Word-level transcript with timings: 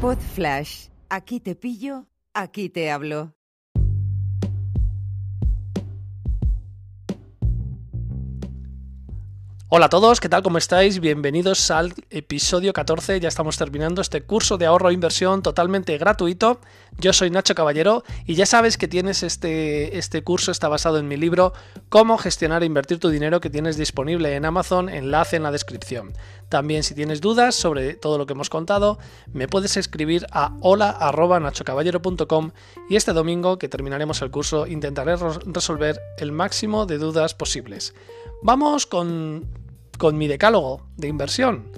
Pod 0.00 0.16
Flash. 0.16 0.88
Aquí 1.10 1.40
te 1.40 1.54
pillo, 1.54 2.06
aquí 2.32 2.70
te 2.70 2.90
hablo. 2.90 3.34
Hola 9.72 9.86
a 9.86 9.88
todos, 9.88 10.18
¿qué 10.18 10.28
tal? 10.28 10.42
¿Cómo 10.42 10.58
estáis? 10.58 10.98
Bienvenidos 10.98 11.70
al 11.70 11.92
episodio 12.08 12.72
14. 12.72 13.20
Ya 13.20 13.28
estamos 13.28 13.56
terminando 13.56 14.00
este 14.00 14.22
curso 14.22 14.58
de 14.58 14.66
ahorro 14.66 14.88
e 14.88 14.94
inversión 14.94 15.42
totalmente 15.42 15.96
gratuito. 15.96 16.60
Yo 16.98 17.12
soy 17.12 17.30
Nacho 17.30 17.54
Caballero 17.54 18.02
y 18.26 18.34
ya 18.34 18.46
sabes 18.46 18.76
que 18.78 18.88
tienes 18.88 19.22
este, 19.22 19.96
este 19.96 20.24
curso, 20.24 20.50
está 20.50 20.66
basado 20.66 20.98
en 20.98 21.06
mi 21.06 21.16
libro 21.16 21.52
Cómo 21.88 22.18
gestionar 22.18 22.62
e 22.64 22.66
invertir 22.66 22.98
tu 22.98 23.10
dinero 23.10 23.40
que 23.40 23.48
tienes 23.48 23.76
disponible 23.76 24.34
en 24.34 24.44
Amazon, 24.44 24.88
enlace 24.88 25.36
en 25.36 25.44
la 25.44 25.52
descripción. 25.52 26.14
También 26.50 26.82
si 26.82 26.94
tienes 26.96 27.20
dudas 27.20 27.54
sobre 27.54 27.94
todo 27.94 28.18
lo 28.18 28.26
que 28.26 28.32
hemos 28.32 28.50
contado, 28.50 28.98
me 29.32 29.46
puedes 29.46 29.76
escribir 29.76 30.26
a 30.32 30.56
hola.nachocaballero.com 30.60 32.50
y 32.90 32.96
este 32.96 33.12
domingo 33.12 33.56
que 33.56 33.68
terminaremos 33.68 34.20
el 34.20 34.32
curso 34.32 34.66
intentaré 34.66 35.14
resolver 35.46 36.00
el 36.18 36.32
máximo 36.32 36.86
de 36.86 36.98
dudas 36.98 37.34
posibles. 37.34 37.94
Vamos 38.42 38.86
con, 38.86 39.46
con 39.96 40.18
mi 40.18 40.26
decálogo 40.26 40.82
de 40.96 41.06
inversión. 41.06 41.70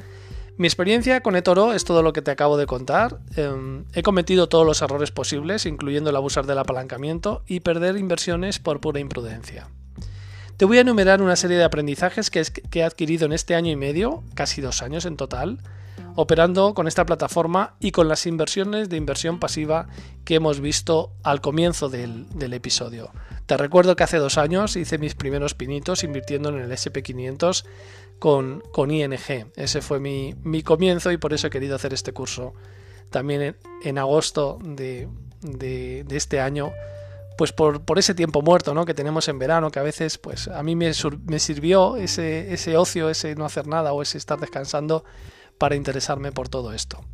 Mi 0.57 0.69
experiencia 0.69 1.21
con 1.21 1.37
eToro 1.37 1.75
es 1.75 1.85
todo 1.85 2.03
lo 2.03 2.15
que 2.15 2.23
te 2.23 2.31
acabo 2.31 2.57
de 2.57 2.65
contar. 2.65 3.19
Em, 3.37 3.85
he 3.93 4.03
cometido 4.03 4.49
todos 4.49 4.65
los 4.65 4.81
errores 4.81 5.11
posibles, 5.11 5.67
incluyendo 5.67 6.09
el 6.09 6.17
abusar 6.17 6.47
del 6.47 6.59
apalancamiento 6.59 7.43
y 7.47 7.61
perder 7.61 7.99
inversiones 7.99 8.59
por 8.59 8.81
pura 8.81 9.01
imprudencia. 9.01 9.69
Te 10.63 10.67
voy 10.67 10.79
a 10.79 10.83
enumerar 10.83 11.21
una 11.21 11.35
serie 11.35 11.57
de 11.57 11.65
aprendizajes 11.65 12.31
que, 12.31 12.45
he 12.73 12.85
adquirido 12.85 13.27
en 13.27 13.33
este 13.33 13.57
año 13.57 13.73
y 13.73 13.75
medio, 13.75 14.23
casi 14.37 14.61
dos 14.61 14.81
años 14.81 15.07
en 15.07 15.17
total, 15.17 15.59
operando 16.15 16.73
con 16.73 16.87
esta 16.87 17.05
plataforma 17.05 17.75
y 17.81 17.91
con 17.91 18.07
las 18.07 18.27
inversiones 18.27 18.89
de 18.89 18.97
inversión 18.97 19.41
pasiva 19.41 19.89
que 20.25 20.37
hemos 20.37 20.61
visto 20.61 21.11
al 21.25 21.41
comienzo 21.41 21.89
del, 21.89 22.29
episodio. 22.53 23.11
Te 23.47 23.57
recuerdo 23.57 23.97
que 23.97 24.05
hace 24.05 24.19
dos 24.19 24.39
años 24.39 24.77
hice 24.77 24.99
mis 24.99 25.17
primeros 25.17 25.55
pinitos 25.55 26.05
invirtiendo 26.05 26.51
en 26.51 26.61
el 26.61 26.71
SP500 26.71 27.65
con, 28.21 28.63
con 28.71 28.93
ING. 28.93 29.51
Ese 29.57 29.83
fue 29.83 29.99
mi, 29.99 30.37
mi, 30.45 30.63
comienzo 30.63 31.11
y 31.11 31.17
por 31.17 31.33
eso 31.33 31.49
he 31.49 31.51
querido 31.51 31.75
hacer 31.75 31.93
este 31.93 32.13
curso. 32.13 32.55
También 33.11 33.57
en, 33.83 33.99
agosto 33.99 34.61
de, 34.63 35.09
de, 35.41 36.07
este 36.13 36.39
año, 36.39 36.71
pues 37.37 37.53
por, 37.53 37.85
por, 37.85 37.99
ese 37.99 38.15
tiempo 38.15 38.43
muerto 38.43 38.75
¿no? 38.75 38.85
que 38.85 38.95
tenemos 38.95 39.29
en 39.29 39.39
verano, 39.39 39.71
que 39.71 39.79
a 39.79 39.83
veces 39.83 40.19
pues 40.19 40.49
a 40.49 40.63
mí 40.63 40.77
me, 40.77 40.93
me 41.27 41.39
sirvió 41.39 41.97
ese, 41.97 42.53
ese 42.53 42.77
ocio, 42.77 43.09
ese 43.09 43.35
no 43.35 43.45
hacer 43.45 43.67
nada 43.67 43.93
o 43.93 44.03
ese 44.03 44.19
estar 44.19 44.39
descansando 44.39 45.05
para 45.59 45.77
interesarme 45.77 46.33
por 46.33 46.49
todo 46.49 46.73
esto. 46.73 47.05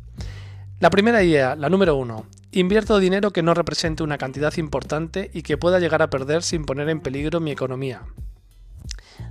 La 0.79 0.89
primera 0.89 1.21
idea, 1.23 1.55
la 1.55 1.69
número 1.69 1.95
uno, 1.95 2.25
invierto 2.51 2.99
dinero 2.99 3.31
que 3.31 3.43
no 3.43 3.53
represente 3.53 4.01
una 4.01 4.17
cantidad 4.17 4.55
importante 4.57 5.29
y 5.33 5.41
que 5.41 5.57
pueda 5.57 5.79
llegar 5.79 6.01
a 6.01 6.09
perder 6.09 6.41
sin 6.41 6.65
poner 6.65 6.87
en 6.89 7.01
peligro 7.01 7.41
mi 7.41 7.51
economía. 7.51 8.03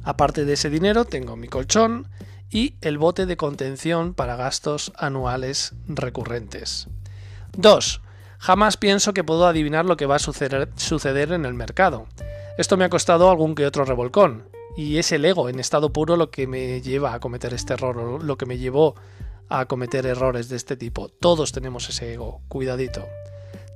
Aparte 0.03 0.45
de 0.45 0.53
ese 0.53 0.71
dinero, 0.71 1.05
tengo 1.05 1.37
mi 1.37 1.49
colchón 1.49 2.09
y 2.51 2.77
el 2.81 2.99
bote 2.99 3.27
de 3.27 3.37
contención 3.37 4.15
para 4.15 4.37
gastos 4.37 4.93
anuales 4.97 5.75
recurrentes. 5.87 6.89
2. 7.57 8.03
Jamás 8.39 8.77
pienso 8.77 9.13
que 9.13 9.25
puedo 9.25 9.47
adivinar 9.47 9.85
lo 9.85 9.97
que 9.97 10.07
va 10.07 10.17
a 10.17 10.19
suceder, 10.21 11.33
en 11.33 11.45
el 11.45 11.55
mercado. 11.55 12.07
Esto 12.57 12.77
me 12.77 12.85
ha 12.85 12.89
costado 12.89 13.31
algún 13.31 13.55
que 13.55 13.67
otro 13.67 13.85
revolcón, 13.85 14.49
y 14.77 14.99
es 14.99 15.11
el 15.13 15.25
ego 15.25 15.49
en 15.49 15.59
estado 15.59 15.93
puro 15.93 16.17
lo 16.17 16.31
que 16.31 16.47
me 16.47 16.81
lleva 16.81 17.15
a 17.15 17.21
cometer 17.21 17.53
este 17.53 17.75
error, 17.75 18.23
lo 18.23 18.39
que 18.39 18.47
me 18.47 18.59
llevó 18.59 18.95
a 19.49 19.67
cometer 19.67 20.07
errores 20.07 20.49
de 20.49 20.57
este 20.57 20.77
tipo. 20.77 21.09
Todos 21.09 21.53
tenemos 21.53 21.89
ese 21.89 22.15
ego, 22.15 22.43
cuidadito. 22.49 23.07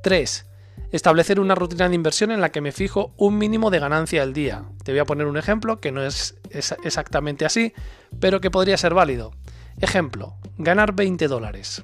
3. 0.02 0.46
Establecer 0.90 1.40
una 1.40 1.54
rutina 1.54 1.88
de 1.88 1.94
inversión 1.94 2.30
en 2.30 2.40
la 2.40 2.52
que 2.52 2.60
me 2.60 2.72
fijo 2.72 3.12
un 3.16 3.38
mínimo 3.38 3.70
de 3.70 3.78
ganancia 3.78 4.22
al 4.22 4.32
día. 4.32 4.64
Te 4.84 4.92
voy 4.92 5.00
a 5.00 5.06
poner 5.06 5.26
un 5.26 5.38
ejemplo 5.38 5.80
que 5.80 5.92
no 5.92 6.02
es 6.02 6.36
exactamente 6.84 7.44
así, 7.44 7.72
pero 8.20 8.40
que 8.40 8.50
podría 8.50 8.76
ser 8.76 8.94
válido. 8.94 9.32
Ejemplo, 9.80 10.36
ganar 10.58 10.94
20 10.94 11.28
dólares. 11.28 11.82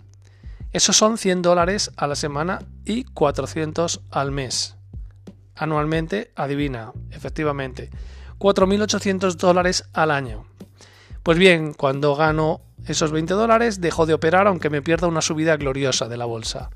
Esos 0.72 0.96
son 0.96 1.16
100 1.16 1.42
dólares 1.42 1.90
a 1.96 2.06
la 2.06 2.14
semana 2.14 2.60
y 2.84 3.04
400 3.04 4.02
al 4.10 4.30
mes. 4.32 4.76
Anualmente, 5.54 6.30
adivina, 6.36 6.92
efectivamente, 7.10 7.90
4.800 8.38 9.34
dólares 9.36 9.88
al 9.92 10.10
año. 10.10 10.46
Pues 11.22 11.38
bien, 11.38 11.74
cuando 11.74 12.14
gano 12.14 12.60
esos 12.86 13.12
20 13.12 13.34
dólares, 13.34 13.80
dejo 13.80 14.06
de 14.06 14.14
operar 14.14 14.46
aunque 14.46 14.70
me 14.70 14.82
pierda 14.82 15.06
una 15.06 15.20
subida 15.22 15.56
gloriosa 15.56 16.08
de 16.08 16.16
la 16.16 16.26
bolsa. 16.26 16.70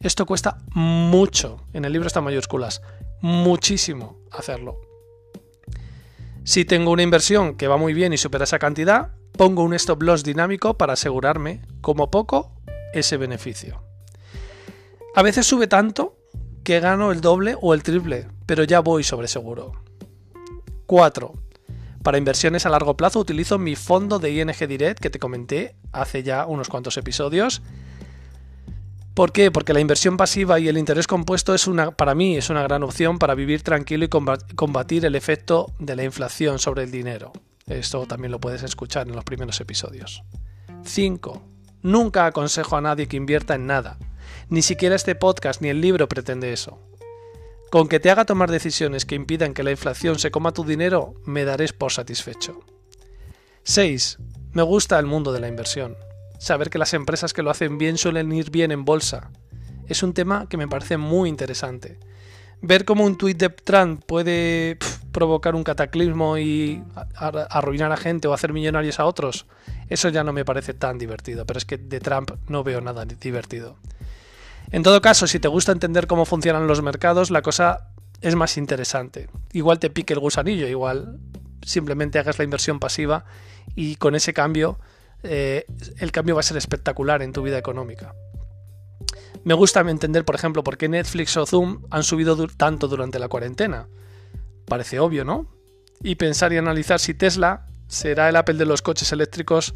Esto 0.00 0.26
cuesta 0.26 0.58
mucho, 0.74 1.64
en 1.72 1.84
el 1.84 1.92
libro 1.92 2.08
están 2.08 2.24
mayúsculas, 2.24 2.82
muchísimo 3.20 4.18
hacerlo. 4.32 4.76
Si 6.44 6.64
tengo 6.64 6.90
una 6.90 7.02
inversión 7.02 7.56
que 7.56 7.68
va 7.68 7.76
muy 7.76 7.94
bien 7.94 8.12
y 8.12 8.18
supera 8.18 8.44
esa 8.44 8.58
cantidad, 8.58 9.12
pongo 9.36 9.62
un 9.62 9.74
stop 9.74 10.02
loss 10.02 10.24
dinámico 10.24 10.74
para 10.76 10.94
asegurarme, 10.94 11.62
como 11.80 12.10
poco, 12.10 12.51
ese 12.92 13.16
beneficio. 13.16 13.82
A 15.14 15.22
veces 15.22 15.46
sube 15.46 15.66
tanto 15.66 16.16
que 16.64 16.80
gano 16.80 17.12
el 17.12 17.20
doble 17.20 17.56
o 17.60 17.74
el 17.74 17.82
triple, 17.82 18.28
pero 18.46 18.64
ya 18.64 18.80
voy 18.80 19.04
sobre 19.04 19.28
seguro. 19.28 19.72
4. 20.86 21.32
Para 22.02 22.18
inversiones 22.18 22.66
a 22.66 22.70
largo 22.70 22.96
plazo 22.96 23.20
utilizo 23.20 23.58
mi 23.58 23.76
fondo 23.76 24.18
de 24.18 24.32
ING 24.32 24.68
Direct 24.68 25.00
que 25.00 25.10
te 25.10 25.18
comenté 25.18 25.76
hace 25.92 26.22
ya 26.22 26.46
unos 26.46 26.68
cuantos 26.68 26.96
episodios. 26.96 27.62
¿Por 29.14 29.32
qué? 29.32 29.50
Porque 29.50 29.74
la 29.74 29.80
inversión 29.80 30.16
pasiva 30.16 30.58
y 30.58 30.68
el 30.68 30.78
interés 30.78 31.06
compuesto 31.06 31.54
es 31.54 31.66
una, 31.66 31.90
para 31.90 32.14
mí 32.14 32.36
es 32.36 32.48
una 32.50 32.62
gran 32.62 32.82
opción 32.82 33.18
para 33.18 33.34
vivir 33.34 33.62
tranquilo 33.62 34.06
y 34.06 34.08
combatir 34.08 35.04
el 35.04 35.14
efecto 35.14 35.70
de 35.78 35.96
la 35.96 36.04
inflación 36.04 36.58
sobre 36.58 36.84
el 36.84 36.90
dinero. 36.90 37.32
Esto 37.66 38.06
también 38.06 38.32
lo 38.32 38.40
puedes 38.40 38.62
escuchar 38.62 39.06
en 39.06 39.14
los 39.14 39.24
primeros 39.24 39.60
episodios. 39.60 40.24
5. 40.84 41.51
Nunca 41.82 42.26
aconsejo 42.26 42.76
a 42.76 42.80
nadie 42.80 43.08
que 43.08 43.16
invierta 43.16 43.54
en 43.54 43.66
nada. 43.66 43.98
Ni 44.48 44.62
siquiera 44.62 44.94
este 44.94 45.14
podcast 45.14 45.60
ni 45.60 45.68
el 45.68 45.80
libro 45.80 46.08
pretende 46.08 46.52
eso. 46.52 46.78
Con 47.70 47.88
que 47.88 48.00
te 48.00 48.10
haga 48.10 48.24
tomar 48.24 48.50
decisiones 48.50 49.04
que 49.04 49.14
impidan 49.14 49.54
que 49.54 49.62
la 49.62 49.70
inflación 49.70 50.18
se 50.18 50.30
coma 50.30 50.52
tu 50.52 50.64
dinero, 50.64 51.14
me 51.24 51.44
daréis 51.44 51.72
por 51.72 51.90
satisfecho. 51.90 52.60
6. 53.64 54.18
Me 54.52 54.62
gusta 54.62 54.98
el 54.98 55.06
mundo 55.06 55.32
de 55.32 55.40
la 55.40 55.48
inversión. 55.48 55.96
Saber 56.38 56.70
que 56.70 56.78
las 56.78 56.94
empresas 56.94 57.32
que 57.32 57.42
lo 57.42 57.50
hacen 57.50 57.78
bien 57.78 57.98
suelen 57.98 58.30
ir 58.32 58.50
bien 58.50 58.72
en 58.72 58.84
bolsa. 58.84 59.30
Es 59.88 60.02
un 60.02 60.12
tema 60.12 60.48
que 60.48 60.56
me 60.56 60.68
parece 60.68 60.98
muy 60.98 61.28
interesante. 61.28 61.98
Ver 62.60 62.84
cómo 62.84 63.04
un 63.04 63.16
tuit 63.16 63.38
de 63.38 63.48
Trump 63.48 64.04
puede 64.06 64.78
provocar 65.12 65.54
un 65.54 65.64
cataclismo 65.64 66.38
y 66.38 66.82
arruinar 67.14 67.92
a 67.92 67.96
gente 67.96 68.28
o 68.28 68.34
hacer 68.34 68.52
millonarios 68.52 69.00
a 69.00 69.04
otros, 69.04 69.46
eso 69.92 70.08
ya 70.08 70.24
no 70.24 70.32
me 70.32 70.44
parece 70.44 70.74
tan 70.74 70.98
divertido, 70.98 71.46
pero 71.46 71.58
es 71.58 71.64
que 71.64 71.78
de 71.78 72.00
Trump 72.00 72.32
no 72.48 72.64
veo 72.64 72.80
nada 72.80 73.04
divertido. 73.04 73.76
En 74.70 74.82
todo 74.82 75.00
caso, 75.00 75.26
si 75.26 75.38
te 75.38 75.48
gusta 75.48 75.72
entender 75.72 76.06
cómo 76.06 76.24
funcionan 76.24 76.66
los 76.66 76.82
mercados, 76.82 77.30
la 77.30 77.42
cosa 77.42 77.88
es 78.20 78.36
más 78.36 78.56
interesante. 78.56 79.28
Igual 79.52 79.78
te 79.78 79.90
pique 79.90 80.14
el 80.14 80.20
gusanillo, 80.20 80.66
igual 80.66 81.18
simplemente 81.62 82.18
hagas 82.18 82.38
la 82.38 82.44
inversión 82.44 82.80
pasiva 82.80 83.24
y 83.76 83.96
con 83.96 84.14
ese 84.14 84.32
cambio 84.32 84.78
eh, 85.22 85.66
el 85.98 86.10
cambio 86.10 86.34
va 86.34 86.40
a 86.40 86.44
ser 86.44 86.56
espectacular 86.56 87.22
en 87.22 87.32
tu 87.32 87.42
vida 87.42 87.58
económica. 87.58 88.14
Me 89.44 89.54
gusta 89.54 89.80
entender, 89.80 90.24
por 90.24 90.34
ejemplo, 90.34 90.62
por 90.62 90.76
qué 90.76 90.88
Netflix 90.88 91.36
o 91.36 91.46
Zoom 91.46 91.82
han 91.90 92.04
subido 92.04 92.46
tanto 92.48 92.88
durante 92.88 93.18
la 93.18 93.28
cuarentena. 93.28 93.88
Parece 94.66 95.00
obvio, 95.00 95.24
¿no? 95.24 95.48
Y 96.00 96.14
pensar 96.14 96.52
y 96.52 96.58
analizar 96.58 97.00
si 97.00 97.14
Tesla 97.14 97.66
será 97.92 98.30
el 98.30 98.36
Apple 98.36 98.54
de 98.54 98.64
los 98.64 98.80
coches 98.80 99.12
eléctricos 99.12 99.74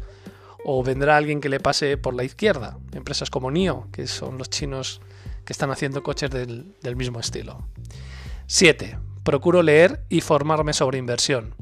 o 0.65 0.83
vendrá 0.83 1.17
alguien 1.17 1.39
que 1.39 1.49
le 1.49 1.59
pase 1.59 1.97
por 1.97 2.15
la 2.15 2.23
izquierda. 2.23 2.79
Empresas 2.93 3.29
como 3.29 3.51
NIO, 3.51 3.87
que 3.91 4.07
son 4.07 4.39
los 4.39 4.49
chinos 4.49 5.01
que 5.45 5.53
están 5.53 5.69
haciendo 5.69 6.01
coches 6.01 6.31
del, 6.31 6.95
mismo 6.95 7.19
estilo. 7.19 7.63
7. 8.47 8.97
Procuro 9.23 9.61
leer 9.61 10.03
y 10.09 10.21
formarme 10.21 10.73
sobre 10.73 10.97
inversión. 10.97 11.53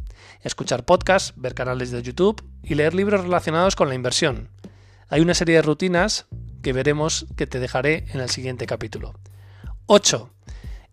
Escuchar 0.41 0.85
podcasts, 0.85 1.33
ver 1.35 1.55
canales 1.55 1.91
de 1.91 2.01
YouTube 2.01 2.41
y 2.63 2.75
leer 2.75 2.93
libros 2.93 3.21
relacionados 3.21 3.75
con 3.75 3.89
la 3.89 3.95
inversión. 3.95 4.49
Hay 5.09 5.19
una 5.21 5.33
serie 5.33 5.55
de 5.55 5.61
rutinas 5.61 6.25
que 6.63 6.71
veremos 6.71 7.25
que 7.35 7.47
te 7.47 7.59
dejaré 7.59 8.05
en 8.13 8.21
el 8.21 8.29
siguiente 8.29 8.65
capítulo. 8.65 9.13
8. 9.87 10.29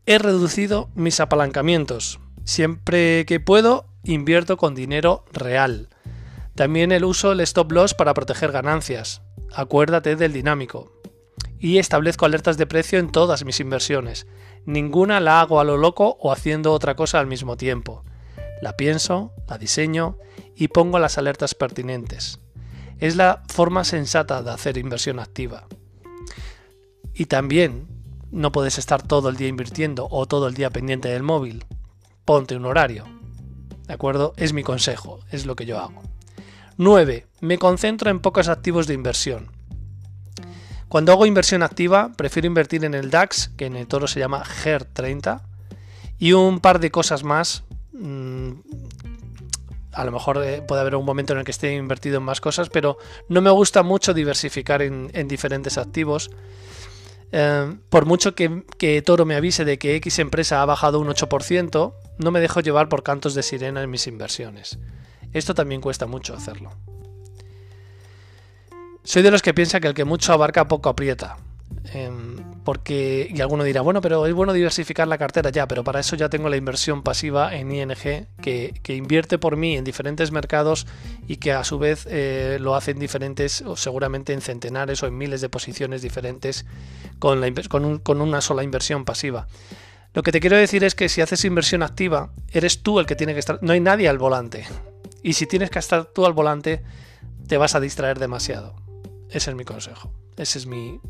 He 0.06 0.18
reducido 0.18 0.90
mis 0.96 1.20
apalancamientos. 1.20 2.18
Siempre 2.44 3.24
que 3.26 3.38
puedo, 3.38 3.91
invierto 4.04 4.56
con 4.56 4.74
dinero 4.74 5.24
real. 5.32 5.88
También 6.54 6.92
el 6.92 7.04
uso 7.04 7.30
del 7.30 7.40
stop 7.40 7.72
loss 7.72 7.94
para 7.94 8.14
proteger 8.14 8.52
ganancias. 8.52 9.22
Acuérdate 9.54 10.16
del 10.16 10.32
dinámico. 10.32 10.92
Y 11.58 11.78
establezco 11.78 12.26
alertas 12.26 12.58
de 12.58 12.66
precio 12.66 12.98
en 12.98 13.10
todas 13.10 13.44
mis 13.44 13.60
inversiones. 13.60 14.26
Ninguna 14.66 15.20
la 15.20 15.40
hago 15.40 15.60
a 15.60 15.64
lo 15.64 15.76
loco 15.76 16.16
o 16.20 16.32
haciendo 16.32 16.72
otra 16.72 16.96
cosa 16.96 17.20
al 17.20 17.26
mismo 17.26 17.56
tiempo. 17.56 18.04
La 18.60 18.76
pienso, 18.76 19.32
la 19.48 19.58
diseño 19.58 20.18
y 20.56 20.68
pongo 20.68 20.98
las 20.98 21.18
alertas 21.18 21.54
pertinentes. 21.54 22.40
Es 22.98 23.16
la 23.16 23.42
forma 23.48 23.84
sensata 23.84 24.42
de 24.42 24.50
hacer 24.50 24.76
inversión 24.76 25.18
activa. 25.18 25.66
y 27.14 27.26
también 27.26 27.86
no 28.30 28.52
puedes 28.52 28.78
estar 28.78 29.02
todo 29.02 29.28
el 29.28 29.36
día 29.36 29.48
invirtiendo 29.48 30.08
o 30.10 30.26
todo 30.26 30.48
el 30.48 30.54
día 30.54 30.70
pendiente 30.70 31.08
del 31.08 31.22
móvil, 31.22 31.66
ponte 32.24 32.56
un 32.56 32.64
horario. 32.64 33.21
¿De 33.86 33.94
acuerdo? 33.94 34.34
Es 34.36 34.52
mi 34.52 34.62
consejo, 34.62 35.20
es 35.30 35.46
lo 35.46 35.56
que 35.56 35.66
yo 35.66 35.78
hago. 35.78 36.02
9. 36.76 37.26
Me 37.40 37.58
concentro 37.58 38.10
en 38.10 38.20
pocos 38.20 38.48
activos 38.48 38.86
de 38.86 38.94
inversión. 38.94 39.50
Cuando 40.88 41.12
hago 41.12 41.24
inversión 41.24 41.62
activa, 41.62 42.12
prefiero 42.16 42.46
invertir 42.46 42.84
en 42.84 42.94
el 42.94 43.10
DAX, 43.10 43.50
que 43.56 43.66
en 43.66 43.76
el 43.76 43.86
toro 43.86 44.06
se 44.06 44.20
llama 44.20 44.44
GER 44.44 44.84
30, 44.84 45.42
y 46.18 46.34
un 46.34 46.60
par 46.60 46.80
de 46.80 46.90
cosas 46.90 47.24
más. 47.24 47.64
Mm, 47.92 48.50
a 49.92 50.04
lo 50.04 50.12
mejor 50.12 50.42
eh, 50.44 50.62
puede 50.62 50.80
haber 50.80 50.96
un 50.96 51.04
momento 51.04 51.32
en 51.32 51.38
el 51.38 51.44
que 51.44 51.50
esté 51.50 51.74
invertido 51.74 52.18
en 52.18 52.22
más 52.24 52.40
cosas, 52.40 52.68
pero 52.68 52.98
no 53.28 53.40
me 53.40 53.50
gusta 53.50 53.82
mucho 53.82 54.14
diversificar 54.14 54.82
en, 54.82 55.10
diferentes 55.28 55.78
activos. 55.78 56.30
Eh, 57.32 57.74
por 57.88 58.04
mucho 58.04 58.34
que, 58.34 58.64
que, 58.78 59.00
Toro 59.02 59.24
me 59.24 59.34
avise 59.34 59.64
de 59.64 59.78
que 59.78 59.96
X 59.96 60.18
empresa 60.18 60.62
ha 60.62 60.66
bajado 60.66 61.00
un 61.00 61.08
8%, 61.08 61.94
no 62.18 62.30
me 62.30 62.40
dejo 62.40 62.60
llevar 62.60 62.88
por 62.88 63.02
cantos 63.02 63.34
de 63.34 63.42
sirena 63.42 63.82
en 63.82 63.90
mis 63.90 64.06
inversiones. 64.06 64.78
Esto 65.32 65.54
también 65.54 65.80
cuesta 65.80 66.06
mucho 66.06 66.34
hacerlo. 66.34 66.70
Soy 69.02 69.22
de 69.22 69.30
los 69.30 69.42
que 69.42 69.54
piensa 69.54 69.80
que 69.80 69.88
el 69.88 69.94
que 69.94 70.04
mucho 70.04 70.32
abarca 70.32 70.68
poco 70.68 70.88
aprieta. 70.88 71.38
Em, 71.92 72.31
porque, 72.64 73.28
y 73.32 73.40
alguno 73.40 73.64
dirá, 73.64 73.80
bueno, 73.80 74.00
pero 74.00 74.26
es 74.26 74.34
bueno 74.34 74.52
diversificar 74.52 75.08
la 75.08 75.18
cartera 75.18 75.50
ya, 75.50 75.66
pero 75.66 75.82
para 75.82 76.00
eso 76.00 76.14
ya 76.16 76.28
tengo 76.28 76.48
la 76.48 76.56
inversión 76.56 77.02
pasiva 77.02 77.54
en 77.54 77.72
ING 77.72 78.26
que, 78.40 78.74
invierte 78.88 79.38
por 79.38 79.56
mí 79.56 79.76
en 79.76 79.84
diferentes 79.84 80.30
mercados 80.30 80.86
y 81.26 81.36
que 81.36 81.52
a 81.52 81.64
su 81.64 81.78
vez 81.78 82.06
eh, 82.08 82.58
lo 82.60 82.74
hace 82.74 82.92
en 82.92 82.98
diferentes, 82.98 83.62
o 83.62 83.76
seguramente 83.76 84.32
en 84.32 84.40
centenares 84.40 85.02
o 85.02 85.06
en 85.06 85.18
miles 85.18 85.40
de 85.40 85.48
posiciones 85.48 86.02
diferentes 86.02 86.64
con, 87.18 87.42
con 88.00 88.20
una 88.20 88.40
sola 88.40 88.62
inversión 88.62 89.04
pasiva. 89.04 89.48
Lo 90.14 90.22
que 90.22 90.30
te 90.30 90.40
quiero 90.40 90.56
decir 90.56 90.84
es 90.84 90.94
que 90.94 91.08
si 91.08 91.22
haces 91.22 91.44
inversión 91.44 91.82
activa, 91.82 92.32
eres 92.50 92.82
tú 92.82 93.00
el 93.00 93.06
que 93.06 93.16
tiene 93.16 93.32
que 93.32 93.40
estar, 93.40 93.58
no 93.62 93.72
hay 93.72 93.80
nadie 93.80 94.08
al 94.08 94.18
volante. 94.18 94.66
Y 95.22 95.32
si 95.34 95.46
tienes 95.46 95.70
que 95.70 95.78
estar 95.78 96.04
tú 96.04 96.26
al 96.26 96.32
volante, 96.32 96.82
te 97.48 97.56
vas 97.56 97.74
a 97.74 97.80
distraer 97.80 98.18
demasiado. 98.18 98.74
Ese 99.32 99.50
es 99.50 99.56
mi 99.56 99.64
consejo. 99.64 100.12
Ese 100.36 100.58
es 100.58 100.66
mi, 100.66 101.00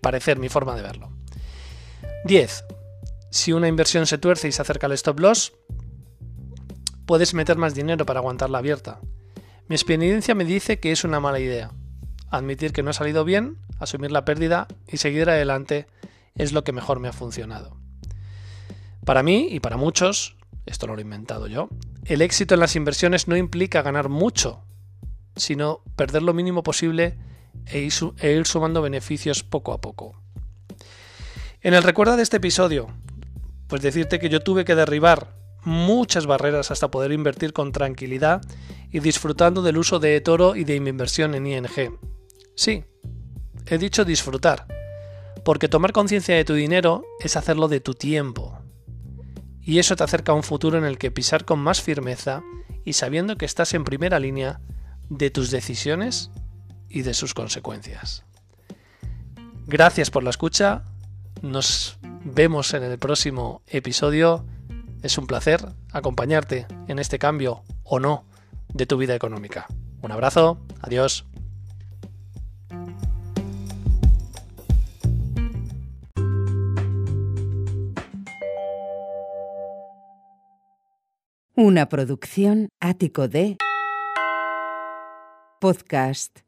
parecer, 0.00 0.38
mi 0.38 0.48
forma 0.48 0.76
de 0.76 0.82
verlo. 0.82 1.10
10. 2.26 2.64
Si 3.30 3.52
una 3.52 3.68
inversión 3.68 4.06
se 4.06 4.18
tuerce 4.18 4.48
y 4.48 4.52
se 4.52 4.62
acerca 4.62 4.86
al 4.86 4.92
stop 4.92 5.18
loss, 5.18 5.54
puedes 7.06 7.34
meter 7.34 7.56
más 7.56 7.74
dinero 7.74 8.06
para 8.06 8.20
aguantarla 8.20 8.58
abierta. 8.58 9.00
Mi 9.68 9.74
experiencia 9.74 10.34
me 10.34 10.44
dice 10.44 10.78
que 10.78 10.92
es 10.92 11.04
una 11.04 11.20
mala 11.20 11.40
idea. 11.40 11.72
Admitir 12.30 12.72
que 12.72 12.82
no 12.82 12.90
ha 12.90 12.94
salido 12.94 13.24
bien, 13.24 13.58
asumir 13.78 14.12
la 14.12 14.24
pérdida 14.24 14.68
y 14.86 14.98
seguir 14.98 15.28
adelante 15.30 15.86
es 16.34 16.52
lo 16.52 16.64
que 16.64 16.72
mejor 16.72 17.00
me 17.00 17.08
ha 17.08 17.12
funcionado. 17.12 17.76
Para 19.04 19.22
mí 19.22 19.48
y 19.50 19.60
para 19.60 19.76
muchos, 19.76 20.36
esto 20.66 20.86
lo 20.86 20.98
he 20.98 21.02
inventado 21.02 21.46
yo, 21.46 21.68
el 22.04 22.22
éxito 22.22 22.54
en 22.54 22.60
las 22.60 22.76
inversiones 22.76 23.28
no 23.28 23.36
implica 23.36 23.82
ganar 23.82 24.08
mucho, 24.08 24.64
sino 25.36 25.82
perder 25.96 26.22
lo 26.22 26.34
mínimo 26.34 26.62
posible 26.62 27.16
e 27.66 27.80
ir, 27.80 28.46
sumando 28.46 28.82
beneficios 28.82 29.42
poco 29.42 29.72
a 29.72 29.80
poco. 29.80 30.20
En 31.60 31.74
el 31.74 31.82
recuerdo 31.82 32.16
de 32.16 32.22
este 32.22 32.36
episodio, 32.36 32.88
pues 33.68 33.82
decirte 33.82 34.18
que 34.18 34.28
yo 34.28 34.40
tuve 34.40 34.64
que 34.64 34.74
derribar 34.74 35.34
muchas 35.62 36.26
barreras 36.26 36.70
hasta 36.70 36.90
poder 36.90 37.12
invertir 37.12 37.52
con 37.52 37.72
tranquilidad 37.72 38.42
y 38.90 39.00
disfrutando 39.00 39.62
del 39.62 39.78
uso 39.78 39.98
de 39.98 40.16
eToro 40.16 40.56
y 40.56 40.64
de 40.64 40.78
mi 40.80 40.90
inversión 40.90 41.34
en 41.34 41.46
ING. 41.46 41.98
Sí, 42.54 42.84
he 43.66 43.78
dicho 43.78 44.04
disfrutar, 44.04 44.66
porque 45.44 45.68
tomar 45.68 45.92
conciencia 45.92 46.36
de 46.36 46.44
tu 46.44 46.54
dinero 46.54 47.04
es 47.20 47.36
hacerlo 47.36 47.68
de 47.68 47.80
tu 47.80 47.94
tiempo. 47.94 48.58
Y 49.62 49.78
eso 49.78 49.96
te 49.96 50.04
acerca 50.04 50.32
a 50.32 50.34
un 50.34 50.42
futuro 50.42 50.76
en 50.76 50.84
el 50.84 50.98
que 50.98 51.10
pisar 51.10 51.46
con 51.46 51.58
más 51.58 51.80
firmeza 51.80 52.42
y 52.84 52.92
sabiendo 52.92 53.36
que 53.36 53.46
estás 53.46 53.72
en 53.72 53.84
primera 53.84 54.20
línea 54.20 54.60
de 55.08 55.30
tus 55.30 55.50
decisiones 55.50 56.30
y 56.94 57.02
de 57.02 57.12
sus 57.12 57.34
consecuencias. 57.34 58.24
Gracias 59.66 60.10
por 60.10 60.22
la 60.22 60.30
escucha. 60.30 60.84
Nos 61.42 61.98
vemos 62.24 62.72
en 62.72 62.84
el 62.84 62.98
próximo 62.98 63.62
episodio. 63.66 64.46
Es 65.02 65.18
un 65.18 65.26
placer 65.26 65.66
acompañarte 65.92 66.66
en 66.86 67.00
este 67.00 67.18
cambio 67.18 67.64
o 67.82 67.98
no 67.98 68.24
de 68.72 68.86
tu 68.86 68.96
vida 68.96 69.14
económica. 69.16 69.66
Un 70.02 70.12
abrazo. 70.12 70.60
Adiós. 70.82 71.26
Una 81.56 81.88
producción 81.88 82.68
ático 82.80 83.26
de 83.26 83.56
podcast 85.60 86.38